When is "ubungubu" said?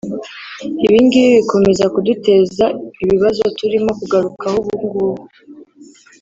4.61-5.23